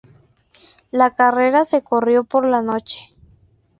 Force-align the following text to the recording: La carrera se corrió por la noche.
La 0.89 1.13
carrera 1.13 1.63
se 1.63 1.83
corrió 1.83 2.23
por 2.23 2.47
la 2.47 2.63
noche. 2.63 3.13